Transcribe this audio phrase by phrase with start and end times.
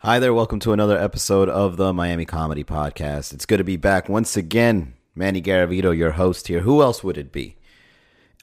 [0.00, 3.32] Hi there, welcome to another episode of the Miami Comedy Podcast.
[3.32, 4.92] It's good to be back once again.
[5.14, 6.60] Manny Garavito, your host here.
[6.60, 7.56] Who else would it be?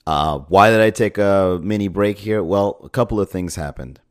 [0.07, 2.43] Uh, why did I take a mini break here?
[2.43, 4.01] Well, a couple of things happened.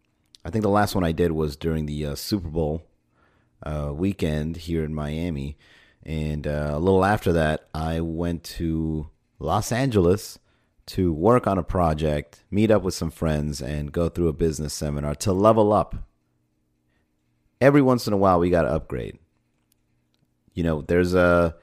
[0.44, 2.84] I think the last one I did was during the uh, Super Bowl
[3.64, 5.58] uh, weekend here in Miami.
[6.04, 10.38] And uh, a little after that, I went to Los Angeles
[10.86, 14.72] to work on a project, meet up with some friends, and go through a business
[14.72, 15.96] seminar to level up.
[17.62, 19.20] Every once in a while, we got to upgrade.
[20.52, 21.54] You know, there's a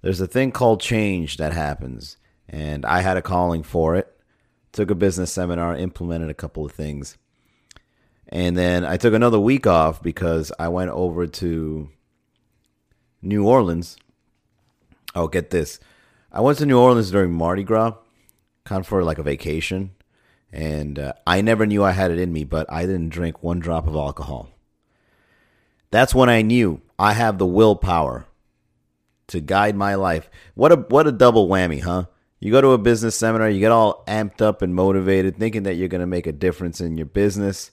[0.00, 2.16] there's a thing called change that happens,
[2.48, 4.06] and I had a calling for it.
[4.70, 7.18] Took a business seminar, implemented a couple of things,
[8.28, 11.90] and then I took another week off because I went over to
[13.20, 13.96] New Orleans.
[15.12, 15.80] Oh, get this.
[16.30, 17.94] I went to New Orleans during Mardi Gras,
[18.62, 19.90] kind of for like a vacation.
[20.52, 23.58] And uh, I never knew I had it in me, but I didn't drink one
[23.58, 24.48] drop of alcohol.
[25.92, 28.26] That's when I knew I have the willpower
[29.28, 30.30] to guide my life.
[30.54, 32.06] What a what a double whammy, huh?
[32.40, 35.74] You go to a business seminar, you get all amped up and motivated, thinking that
[35.74, 37.70] you're going to make a difference in your business,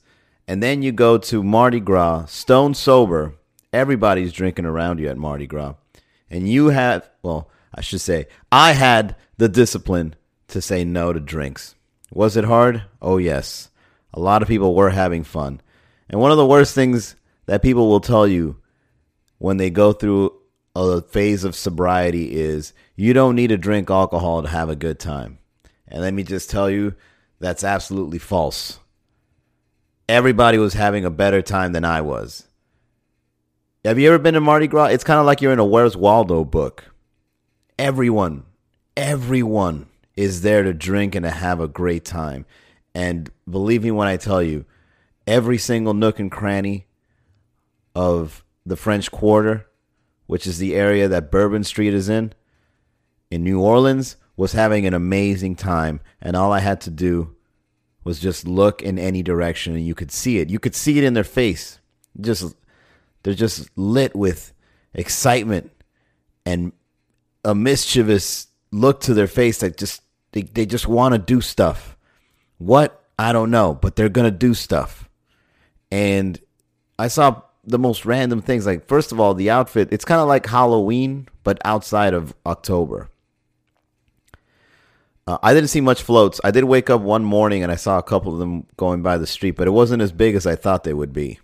[0.47, 3.35] and then you go to Mardi Gras, stone sober.
[3.71, 5.75] Everybody's drinking around you at Mardi Gras,
[6.29, 10.15] and you have well, I should say, I had the discipline
[10.49, 11.73] to say no to drinks.
[12.13, 12.83] Was it hard?
[13.01, 13.69] Oh yes.
[14.13, 15.61] A lot of people were having fun.
[16.09, 17.15] And one of the worst things
[17.49, 18.57] that people will tell you
[19.39, 20.31] when they go through
[20.75, 24.99] a phase of sobriety is you don't need to drink alcohol to have a good
[24.99, 25.39] time.
[25.87, 26.93] And let me just tell you,
[27.39, 28.77] that's absolutely false.
[30.07, 32.45] Everybody was having a better time than I was.
[33.83, 34.89] Have you ever been to Mardi Gras?
[34.89, 36.85] It's kind of like you're in a Where's Waldo book.
[37.79, 38.43] Everyone,
[38.95, 42.45] everyone is there to drink and to have a great time.
[42.93, 44.65] And believe me when I tell you,
[45.25, 46.85] every single nook and cranny
[47.95, 49.65] of the French Quarter,
[50.27, 52.33] which is the area that Bourbon Street is in,
[53.31, 55.99] in New Orleans, was having an amazing time.
[56.21, 57.35] And all I had to do
[58.03, 60.49] was just look in any direction and you could see it.
[60.49, 61.79] You could see it in their face.
[62.19, 62.55] Just
[63.23, 64.53] they're just lit with
[64.93, 65.71] excitement
[66.45, 66.71] and
[67.43, 71.97] a mischievous look to their face that just they, they just want to do stuff.
[72.57, 72.95] What?
[73.17, 75.09] I don't know, but they're going to do stuff.
[75.91, 76.39] And
[76.97, 78.65] I saw the most random things.
[78.65, 83.09] Like, first of all, the outfit, it's kind of like Halloween, but outside of October.
[85.27, 86.41] Uh, I didn't see much floats.
[86.43, 89.17] I did wake up one morning and I saw a couple of them going by
[89.17, 91.39] the street, but it wasn't as big as I thought they would be.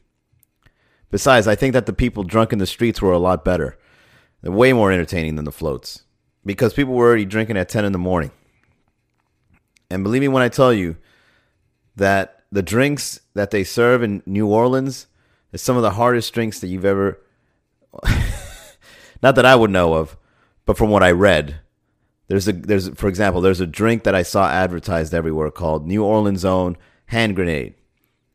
[1.11, 3.77] Besides, I think that the people drunk in the streets were a lot better.
[4.41, 6.03] They're way more entertaining than the floats
[6.43, 8.31] because people were already drinking at 10 in the morning.
[9.89, 10.97] And believe me when I tell you
[11.95, 15.07] that the drinks that they serve in New Orleans
[15.55, 17.19] is some of the hardest drinks that you've ever
[19.23, 20.17] not that I would know of,
[20.65, 21.61] but from what I read.
[22.27, 26.03] There's a there's for example, there's a drink that I saw advertised everywhere called New
[26.03, 26.75] Orleans Own
[27.07, 27.75] Hand Grenade.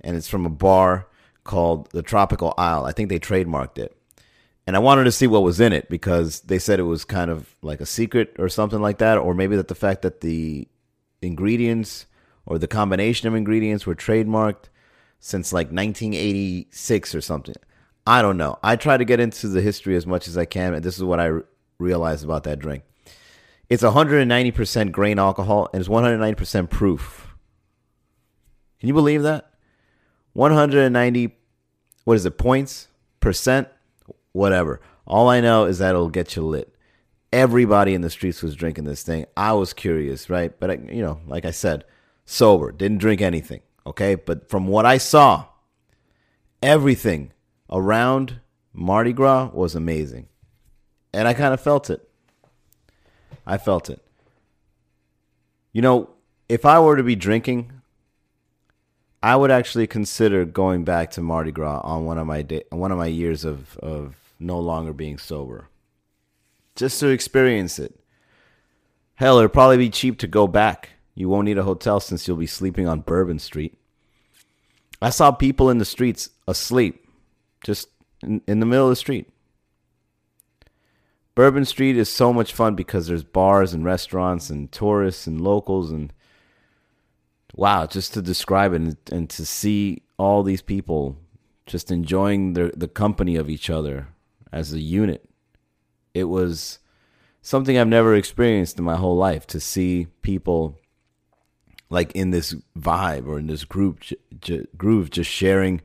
[0.01, 1.09] And it's from a bar
[1.45, 2.87] called the Tropical Isle.
[2.87, 3.95] I think they trademarked it.
[4.67, 7.31] And I wanted to see what was in it because they said it was kind
[7.31, 10.69] of like a secret or something like that, or maybe that the fact that the
[11.21, 12.07] ingredients
[12.47, 14.71] or the combination of ingredients were trademarked
[15.21, 17.55] since like 1986 or something.
[18.07, 18.59] I don't know.
[18.63, 21.05] I try to get into the history as much as I can, and this is
[21.05, 21.31] what I
[21.79, 22.83] realized about that drink.
[23.69, 27.35] It's 190% grain alcohol and it's 190% proof.
[28.81, 29.49] Can you believe that?
[30.33, 31.37] 190,
[32.05, 32.89] what is it, points,
[33.21, 33.69] percent,
[34.33, 34.81] whatever.
[35.07, 36.75] All I know is that it'll get you lit
[37.33, 39.27] everybody in the streets was drinking this thing.
[39.37, 40.59] I was curious, right?
[40.59, 41.85] But I, you know, like I said,
[42.25, 43.61] sober, didn't drink anything.
[43.87, 45.47] Okay, but from what I saw,
[46.63, 47.33] everything
[47.71, 48.41] around
[48.73, 50.29] Mardi Gras was amazing,
[51.13, 52.09] and I kind of felt it.
[53.47, 54.03] I felt it.
[55.73, 56.11] You know,
[56.49, 57.73] if I were to be drinking,
[59.23, 62.93] I would actually consider going back to Mardi Gras on one of my day, one
[62.93, 65.69] of my years of of no longer being sober
[66.81, 67.95] just to experience it.
[69.17, 70.91] Hell, it'll probably be cheap to go back.
[71.15, 73.79] You won't need a hotel since you'll be sleeping on Bourbon Street.
[75.03, 77.07] I saw people in the streets asleep,
[77.65, 77.89] just
[78.23, 79.29] in, in the middle of the street.
[81.35, 85.91] Bourbon Street is so much fun because there's bars and restaurants and tourists and locals
[85.91, 86.13] and
[87.55, 91.17] wow, just to describe it and, and to see all these people
[91.67, 94.09] just enjoying the the company of each other
[94.53, 95.31] as a unit
[96.15, 96.79] it was
[97.43, 100.79] something I've never experienced in my whole life to see people
[101.91, 105.83] like in this vibe or in this group j- j- groove just sharing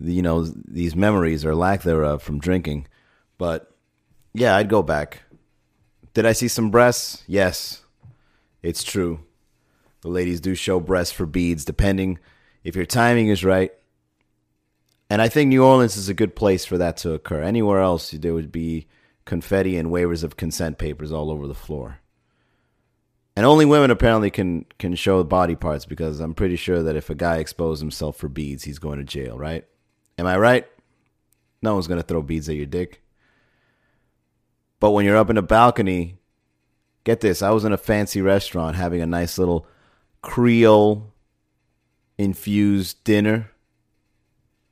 [0.00, 2.86] you know these memories or lack thereof from drinking.
[3.38, 3.74] But
[4.34, 5.22] yeah, I'd go back.
[6.14, 7.24] Did I see some breasts?
[7.26, 7.82] Yes,
[8.62, 9.24] it's true.
[10.02, 12.18] The ladies do show breasts for beads, depending
[12.64, 13.72] if your timing is right.
[15.08, 17.42] And I think New Orleans is a good place for that to occur.
[17.42, 18.86] Anywhere else, there would be
[19.24, 21.98] confetti and waivers of consent papers all over the floor.
[23.34, 27.08] And only women apparently can can show body parts because I'm pretty sure that if
[27.08, 29.64] a guy exposed himself for beads, he's going to jail, right?
[30.18, 30.66] Am I right?
[31.62, 33.02] No one's going to throw beads at your dick.
[34.80, 36.18] But when you're up in a balcony,
[37.04, 39.66] get this, I was in a fancy restaurant having a nice little
[40.20, 41.12] Creole
[42.18, 43.50] infused dinner.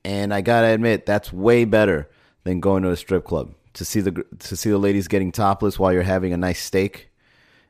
[0.05, 2.11] And I got to admit, that's way better
[2.45, 5.79] than going to a strip club to see the to see the ladies getting topless
[5.79, 7.11] while you're having a nice steak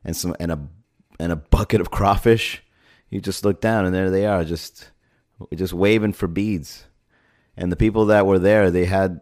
[0.05, 0.59] and some and a
[1.21, 2.63] and a bucket of crawfish.
[3.11, 4.91] You just look down and there they are, just
[5.55, 6.87] just waving for beads.
[7.57, 9.21] And the people that were there, they had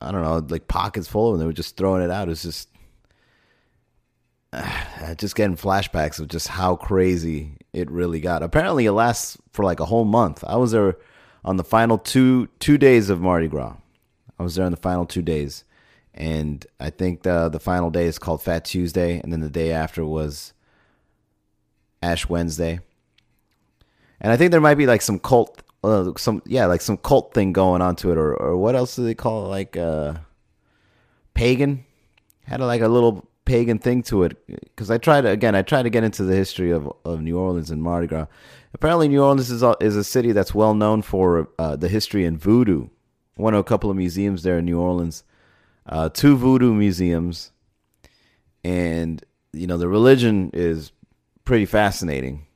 [0.00, 1.40] I don't know, like pockets full of them.
[1.40, 2.28] They were just throwing it out.
[2.28, 2.68] It was just
[4.52, 8.42] uh, just getting flashbacks of just how crazy it really got.
[8.42, 10.42] Apparently, it lasts for like a whole month.
[10.46, 10.96] I was there
[11.44, 13.76] on the final two two days of Mardi Gras.
[14.38, 15.64] I was there on the final two days,
[16.14, 19.70] and I think the the final day is called Fat Tuesday, and then the day
[19.70, 20.53] after was
[22.04, 22.80] Ash Wednesday.
[24.20, 27.34] And I think there might be like some cult, uh, some yeah, like some cult
[27.34, 29.48] thing going on to it, or or what else do they call it?
[29.48, 30.14] Like uh,
[31.34, 31.84] pagan
[32.44, 34.46] had a, like a little pagan thing to it.
[34.46, 37.70] Because I tried again, I tried to get into the history of of New Orleans
[37.70, 38.26] and Mardi Gras.
[38.72, 42.24] Apparently, New Orleans is a, is a city that's well known for uh, the history
[42.24, 42.88] in voodoo.
[43.38, 45.24] I went to a couple of museums there in New Orleans
[45.86, 47.52] uh, two voodoo museums,
[48.62, 49.22] and
[49.52, 50.92] you know the religion is
[51.44, 52.46] pretty fascinating,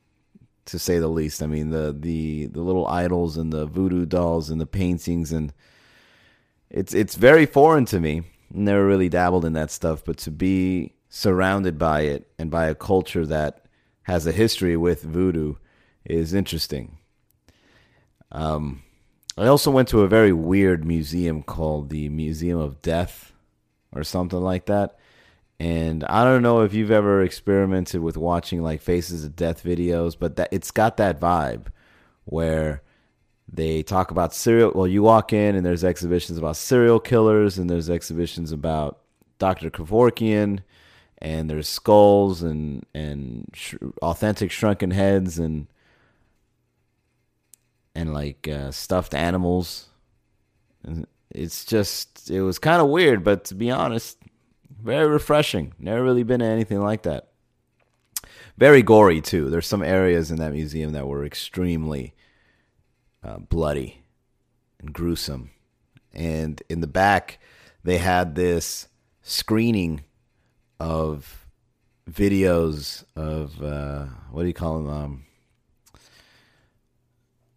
[0.65, 1.41] to say the least.
[1.43, 5.53] I mean the the the little idols and the voodoo dolls and the paintings and
[6.69, 8.23] it's it's very foreign to me.
[8.51, 12.75] Never really dabbled in that stuff, but to be surrounded by it and by a
[12.75, 13.65] culture that
[14.03, 15.55] has a history with voodoo
[16.05, 16.97] is interesting.
[18.31, 18.83] Um,
[19.37, 23.33] I also went to a very weird museum called the Museum of Death
[23.91, 24.97] or something like that.
[25.59, 30.15] And I don't know if you've ever experimented with watching like Faces of Death videos,
[30.17, 31.65] but that it's got that vibe
[32.25, 32.81] where
[33.51, 37.67] they talk about serial well you walk in and there's exhibitions about serial killers and
[37.67, 38.99] there's exhibitions about
[39.39, 39.71] Dr.
[39.71, 40.59] Kevorkian
[41.17, 45.67] and there's skulls and and sh- authentic shrunken heads and
[47.95, 49.87] and like uh, stuffed animals.
[50.83, 54.17] And it's just it was kind of weird, but to be honest,
[54.83, 55.73] very refreshing.
[55.79, 57.29] Never really been to anything like that.
[58.57, 59.49] Very gory too.
[59.49, 62.13] There's some areas in that museum that were extremely
[63.23, 64.01] uh, bloody
[64.79, 65.51] and gruesome.
[66.13, 67.39] And in the back,
[67.83, 68.87] they had this
[69.21, 70.03] screening
[70.79, 71.45] of
[72.09, 74.89] videos of uh, what do you call them?
[74.89, 75.25] Um,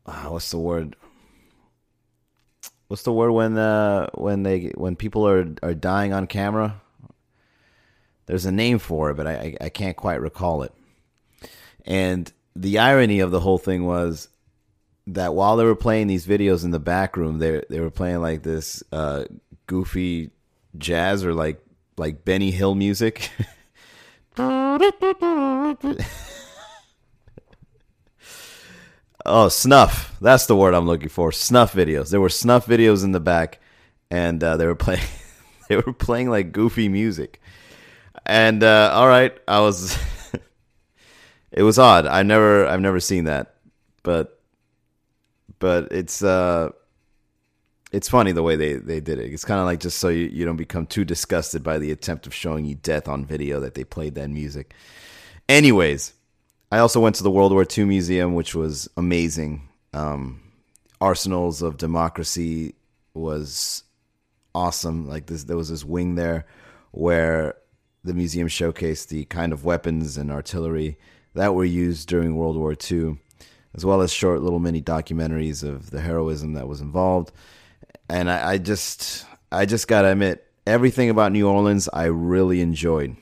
[0.04, 0.96] uh, what's the word?
[2.88, 6.81] What's the word when uh, when they when people are are dying on camera?
[8.26, 10.72] There's a name for it, but I, I can't quite recall it.
[11.84, 14.28] And the irony of the whole thing was
[15.08, 18.20] that while they were playing these videos in the back room, they they were playing
[18.20, 19.24] like this uh,
[19.66, 20.30] goofy
[20.78, 21.60] jazz or like
[21.96, 23.30] like Benny Hill music.
[29.24, 30.16] Oh, snuff.
[30.20, 31.30] That's the word I'm looking for.
[31.32, 32.10] Snuff videos.
[32.10, 33.60] There were snuff videos in the back,
[34.10, 35.06] and uh, they were playing.
[35.68, 37.40] they were playing like goofy music,
[38.26, 39.98] and uh, all right, I was.
[41.52, 42.06] it was odd.
[42.06, 43.54] I never, I've never seen that,
[44.02, 44.40] but,
[45.58, 46.70] but it's uh,
[47.92, 49.32] it's funny the way they they did it.
[49.32, 52.26] It's kind of like just so you, you don't become too disgusted by the attempt
[52.26, 54.74] of showing you death on video that they played that music.
[55.48, 56.14] Anyways
[56.72, 59.68] I also went to the World War II Museum, which was amazing.
[59.92, 60.40] Um,
[61.02, 62.74] Arsenals of Democracy
[63.12, 63.84] was
[64.54, 65.06] awesome.
[65.06, 66.46] Like this, there was this wing there
[66.92, 67.56] where
[68.04, 70.98] the museum showcased the kind of weapons and artillery
[71.34, 73.18] that were used during World War II,
[73.74, 77.32] as well as short little mini documentaries of the heroism that was involved.
[78.08, 83.16] And I, I just, I just gotta admit, everything about New Orleans I really enjoyed.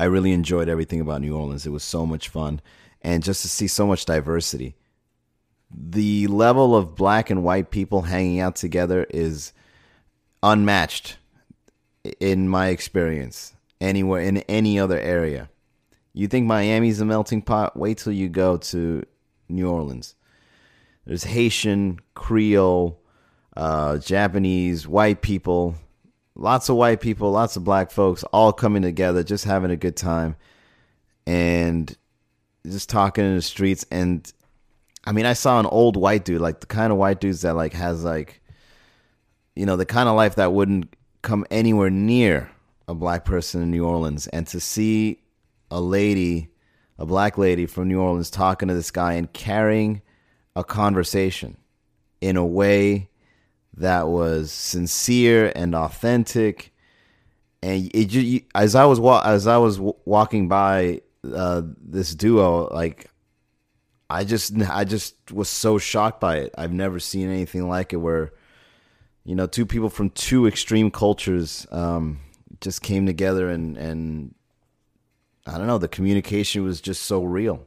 [0.00, 1.66] I really enjoyed everything about New Orleans.
[1.66, 2.60] It was so much fun.
[3.02, 4.74] And just to see so much diversity.
[5.74, 9.52] The level of black and white people hanging out together is
[10.42, 11.16] unmatched
[12.20, 15.48] in my experience anywhere in any other area.
[16.14, 17.76] You think Miami's a melting pot?
[17.76, 19.02] Wait till you go to
[19.48, 20.14] New Orleans.
[21.06, 23.00] There's Haitian, Creole,
[23.56, 25.74] uh, Japanese, white people,
[26.34, 29.96] lots of white people, lots of black folks, all coming together, just having a good
[29.96, 30.36] time,
[31.26, 31.96] and
[32.66, 33.84] just talking in the streets.
[33.90, 34.30] And
[35.04, 37.56] I mean, I saw an old white dude, like the kind of white dudes that
[37.56, 38.40] like has like,
[39.56, 42.50] you know, the kind of life that wouldn't come anywhere near
[42.88, 45.20] a black person in New Orleans, and to see
[45.70, 46.50] a lady,
[46.98, 50.02] a black lady from New Orleans, talking to this guy and carrying
[50.54, 51.56] a conversation
[52.20, 53.08] in a way
[53.76, 56.72] that was sincere and authentic.
[57.62, 61.00] And it, you, as I was as I was walking by
[61.32, 63.08] uh, this duo, like
[64.10, 66.54] I just I just was so shocked by it.
[66.58, 68.32] I've never seen anything like it, where
[69.24, 72.20] you know two people from two extreme cultures um,
[72.60, 74.34] just came together and and
[75.46, 77.66] I don't know the communication was just so real.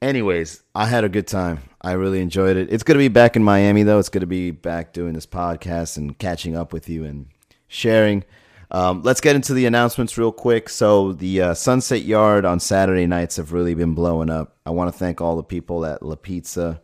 [0.00, 1.60] Anyways, I had a good time.
[1.82, 2.72] I really enjoyed it.
[2.72, 3.98] It's going to be back in Miami, though.
[3.98, 7.26] It's going to be back doing this podcast and catching up with you and
[7.66, 8.24] sharing.
[8.70, 10.68] Um, let's get into the announcements real quick.
[10.68, 14.56] So, the uh, Sunset Yard on Saturday nights have really been blowing up.
[14.64, 16.80] I want to thank all the people at La Pizza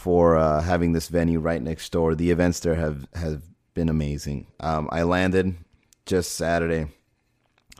[0.00, 2.14] for uh, having this venue right next door.
[2.14, 3.42] The events there have, have
[3.74, 4.46] been amazing.
[4.58, 5.56] Um, I landed
[6.06, 6.86] just Saturday,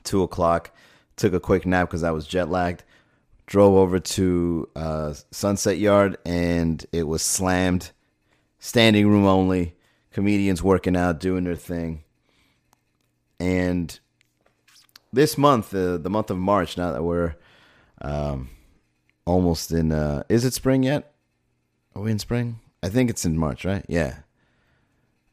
[0.05, 0.71] 2 o'clock,
[1.17, 2.85] took a quick nap because I was jet lagged
[3.51, 7.91] drove over to uh, Sunset Yard and it was slammed,
[8.61, 9.75] standing room only,
[10.13, 12.05] comedians working out, doing their thing.
[13.41, 13.99] And
[15.13, 17.35] this month, uh, the month of March, now that we're
[18.01, 18.51] um,
[19.27, 21.13] almost in, uh, is it spring yet?
[21.95, 22.61] Are we in spring?
[22.83, 23.85] I think it's in March, right?
[23.89, 24.19] Yeah.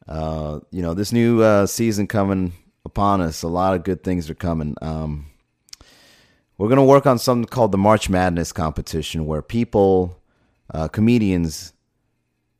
[0.06, 2.52] Uh, you know, this new uh, season coming
[2.84, 4.74] upon us, a lot of good things are coming.
[4.82, 5.26] Um,
[6.56, 10.18] we're going to work on something called the March Madness competition where people,
[10.72, 11.72] uh, comedians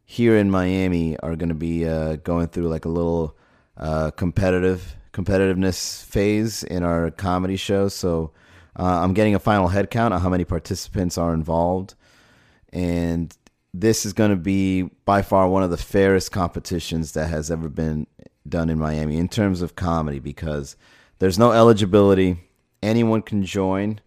[0.04, 3.36] here in Miami are going to be uh, going through like a little
[3.76, 7.88] uh, competitive competitiveness phase in our comedy show.
[7.88, 8.30] So
[8.78, 11.94] uh, I'm getting a final head count on how many participants are involved.
[12.72, 13.36] And
[13.80, 17.68] this is going to be by far one of the fairest competitions that has ever
[17.68, 18.06] been
[18.48, 20.76] done in Miami in terms of comedy because
[21.18, 22.38] there's no eligibility
[22.82, 24.00] anyone can join,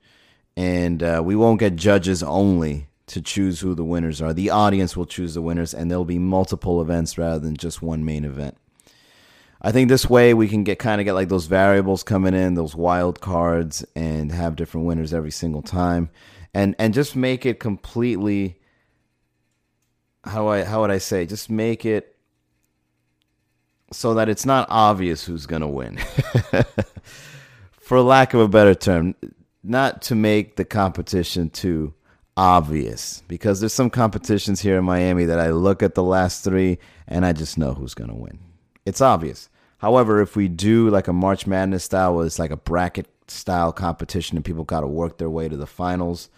[0.56, 4.34] and uh, we won't get judges only to choose who the winners are.
[4.34, 8.06] The audience will choose the winners, and there'll be multiple events rather than just one
[8.06, 8.58] main event.
[9.62, 12.56] I think this way we can get kind of get like those variables coming in,
[12.56, 16.10] those wild cards, and have different winners every single time,
[16.54, 18.58] and and just make it completely.
[20.24, 21.26] How I how would I say?
[21.26, 22.16] Just make it
[23.92, 26.00] so that it's not obvious who's gonna win.
[27.80, 29.16] for lack of a better term,
[29.64, 31.94] not to make the competition too
[32.38, 36.80] obvious because there's some competitions here in Miami that I look at the last three
[37.08, 38.40] and I just know who's going to win.
[38.86, 39.50] It's obvious.
[39.80, 43.72] However, if we do like a March Madness style, where it's like a bracket style
[43.72, 46.30] competition and people got to work their way to the finals,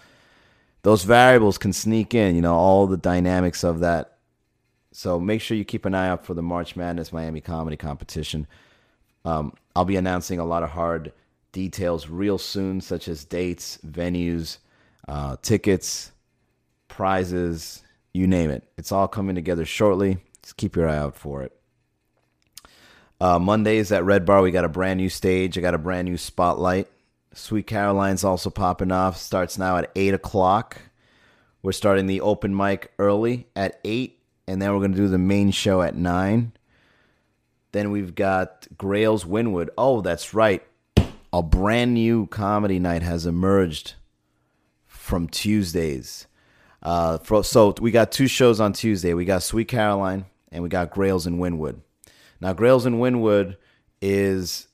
[0.83, 4.17] those variables can sneak in, you know, all the dynamics of that.
[4.91, 8.45] So make sure you keep an eye out for the March Madness Miami Comedy Competition.
[9.25, 11.13] Um, I'll be announcing a lot of hard
[11.51, 14.57] details real soon, such as dates, venues,
[15.07, 16.11] uh, tickets,
[16.89, 17.81] prizes,
[18.13, 18.63] you name it.
[18.77, 20.17] It's all coming together shortly.
[20.43, 21.57] Just keep your eye out for it.
[23.21, 25.57] Uh, Mondays at Red Bar, we got a brand new stage.
[25.57, 26.89] I got a brand new spotlight.
[27.33, 29.17] Sweet Caroline's also popping off.
[29.17, 30.81] Starts now at 8 o'clock.
[31.61, 35.17] We're starting the open mic early at 8, and then we're going to do the
[35.17, 36.51] main show at 9.
[37.71, 39.69] Then we've got Grails Wynwood.
[39.77, 40.61] Oh, that's right
[41.33, 43.95] a brand new comedy night has emerged
[44.85, 46.27] from Tuesdays.
[46.83, 49.15] Uh, for, so we got two shows on Tuesday.
[49.15, 51.79] We got Sweet Caroline and we got Grails and Wynwood.
[52.39, 53.57] Now, Grails and Wynwood
[53.99, 54.67] is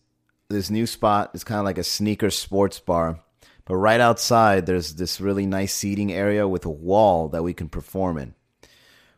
[0.49, 1.31] this new spot.
[1.33, 3.19] It's kind of like a sneaker sports bar.
[3.65, 7.69] But right outside, there's this really nice seating area with a wall that we can
[7.69, 8.33] perform in.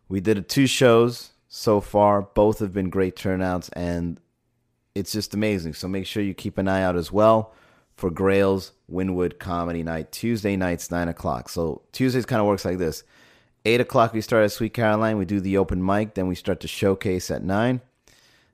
[0.09, 2.21] We did two shows so far.
[2.21, 4.19] Both have been great turnouts, and
[4.93, 5.73] it's just amazing.
[5.73, 7.53] So make sure you keep an eye out as well
[7.95, 11.47] for Grail's Wynwood Comedy Night, Tuesday nights, 9 o'clock.
[11.47, 13.03] So Tuesdays kind of works like this
[13.63, 15.17] 8 o'clock, we start at Sweet Caroline.
[15.17, 16.15] We do the open mic.
[16.15, 17.81] Then we start to showcase at 9.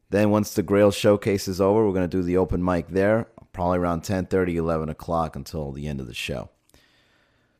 [0.09, 3.27] Then once the Grail showcase is over, we're going to do the open mic there,
[3.51, 6.49] probably around 10:30, 11 o'clock until the end of the show.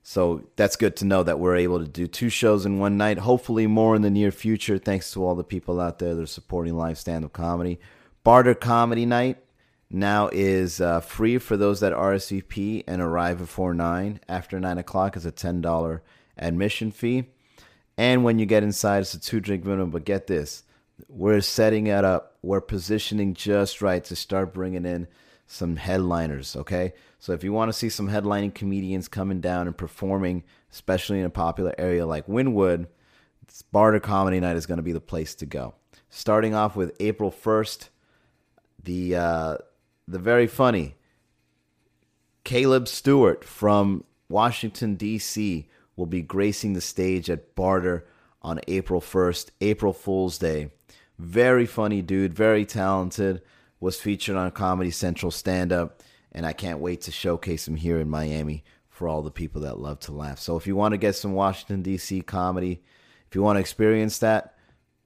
[0.01, 3.18] So that's good to know that we're able to do two shows in one night,
[3.18, 6.25] hopefully more in the near future, thanks to all the people out there that are
[6.25, 7.77] supporting live stand up comedy.
[8.24, 9.38] Barter Comedy Night
[9.89, 14.20] now is uh, free for those that RSVP and arrive before 9.
[14.30, 16.01] After 9 o'clock is a $10
[16.38, 17.25] admission fee.
[17.98, 19.92] And when you get inside, it's a two drink minimum.
[19.92, 20.63] But get this
[21.08, 25.08] we're setting it up, we're positioning just right to start bringing in
[25.46, 26.94] some headliners, okay?
[27.20, 31.25] So if you want to see some headlining comedians coming down and performing, especially in
[31.25, 32.88] a popular area like Wynwood,
[33.72, 35.75] Barter Comedy Night is going to be the place to go.
[36.10, 37.89] Starting off with April 1st,
[38.84, 39.58] the uh,
[40.08, 40.96] the very funny
[42.44, 45.68] Caleb Stewart from Washington D.C.
[45.96, 48.08] will be gracing the stage at Barter
[48.42, 50.72] on April 1st, April Fool's Day.
[51.17, 53.41] Very funny dude, very talented.
[53.79, 58.00] Was featured on Comedy Central stand up, and I can't wait to showcase him here
[58.00, 60.39] in Miami for all the people that love to laugh.
[60.39, 62.21] So if you want to get some Washington D.C.
[62.21, 62.81] comedy,
[63.27, 64.55] if you want to experience that,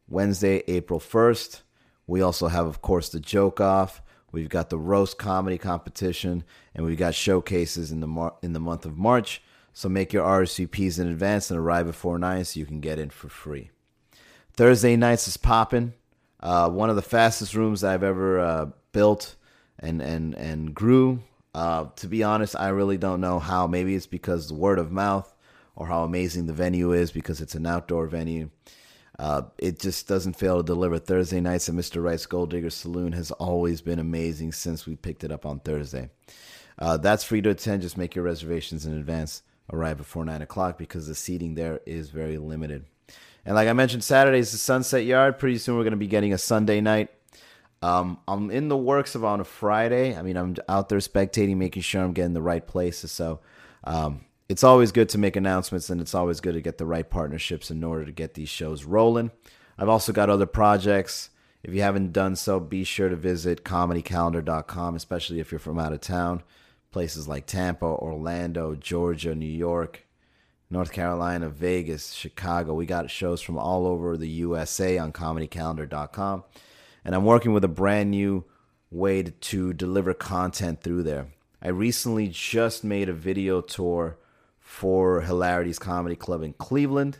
[0.07, 1.61] Wednesday, April 1st.
[2.07, 4.01] We also have, of course, the joke off.
[4.31, 6.43] We've got the roast comedy competition,
[6.75, 9.41] and we've got showcases in the mar- in the month of March.
[9.73, 13.09] So make your RSVPs in advance and arrive before nine so you can get in
[13.09, 13.71] for free.
[14.53, 15.93] Thursday nights is popping.
[16.41, 19.35] Uh, one of the fastest rooms I've ever uh, built
[19.79, 21.21] and and and grew.
[21.53, 23.67] Uh, to be honest, I really don't know how.
[23.67, 25.33] Maybe it's because the word of mouth,
[25.75, 28.49] or how amazing the venue is because it's an outdoor venue.
[29.19, 30.97] Uh, it just doesn't fail to deliver.
[30.97, 32.01] Thursday nights at Mr.
[32.01, 36.09] Wright's Gold Digger Saloon has always been amazing since we picked it up on Thursday.
[36.79, 37.83] Uh, that's free to attend.
[37.83, 39.43] Just make your reservations in advance.
[39.71, 42.85] Arrive before 9 o'clock because the seating there is very limited.
[43.45, 45.39] And like I mentioned, Saturday is the Sunset Yard.
[45.39, 47.09] Pretty soon we're going to be getting a Sunday night.
[47.81, 50.15] Um, I'm in the works of on a Friday.
[50.15, 53.11] I mean, I'm out there spectating, making sure I'm getting the right places.
[53.11, 53.39] So
[53.83, 57.09] um, it's always good to make announcements, and it's always good to get the right
[57.09, 59.31] partnerships in order to get these shows rolling.
[59.77, 61.31] I've also got other projects.
[61.63, 65.93] If you haven't done so, be sure to visit comedycalendar.com, especially if you're from out
[65.93, 66.43] of town.
[66.91, 70.05] Places like Tampa, Orlando, Georgia, New York,
[70.71, 72.73] North Carolina, Vegas, Chicago.
[72.73, 76.45] We got shows from all over the USA on comedycalendar.com.
[77.03, 78.45] And I'm working with a brand new
[78.89, 81.27] way to deliver content through there.
[81.61, 84.17] I recently just made a video tour
[84.59, 87.17] for Hilarities Comedy Club in Cleveland.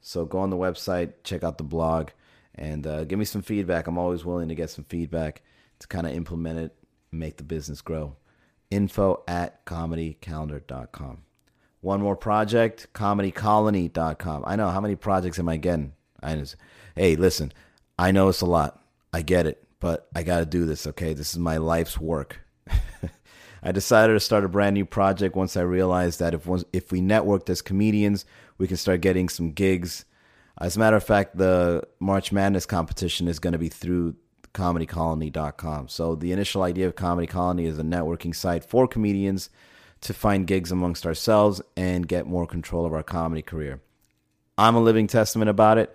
[0.00, 2.10] So go on the website, check out the blog,
[2.56, 3.86] and uh, give me some feedback.
[3.86, 5.42] I'm always willing to get some feedback
[5.78, 6.74] to kind of implement it,
[7.12, 8.16] make the business grow.
[8.70, 11.22] Info at comedycalendar.com.
[11.82, 14.44] One more project, comedycolony.com.
[14.46, 15.94] I know how many projects am I getting?
[16.22, 16.54] I just,
[16.94, 17.52] hey, listen,
[17.98, 18.80] I know it's a lot.
[19.12, 21.12] I get it, but I got to do this, okay?
[21.12, 22.40] This is my life's work.
[23.64, 27.00] I decided to start a brand new project once I realized that if if we
[27.00, 28.26] networked as comedians,
[28.58, 30.04] we can start getting some gigs.
[30.60, 34.14] As a matter of fact, the March Madness competition is going to be through
[34.54, 35.88] comedycolony.com.
[35.88, 39.50] So the initial idea of Comedy Colony is a networking site for comedians
[40.02, 43.80] to find gigs amongst ourselves and get more control of our comedy career.
[44.58, 45.94] I'm a living testament about it.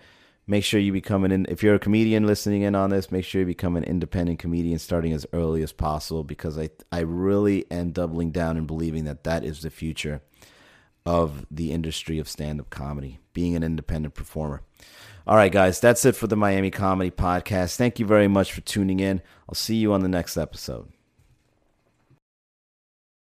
[0.49, 3.41] Make sure you become an if you're a comedian listening in on this, make sure
[3.41, 7.91] you become an independent comedian starting as early as possible because I I really am
[7.91, 10.21] doubling down and believing that that is the future
[11.05, 14.61] of the industry of stand-up comedy, being an independent performer.
[15.25, 17.75] All right, guys, that's it for the Miami Comedy Podcast.
[17.75, 19.21] Thank you very much for tuning in.
[19.47, 20.91] I'll see you on the next episode.